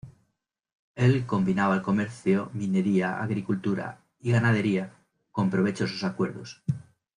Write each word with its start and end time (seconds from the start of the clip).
Él 0.95 1.27
combinaba 1.27 1.75
el 1.75 1.83
comercio, 1.83 2.49
minería, 2.55 3.21
agricultura 3.21 3.99
y 4.19 4.31
ganadería, 4.31 4.95
con 5.31 5.51
provechosos 5.51 6.03
acuerdos. 6.03 6.63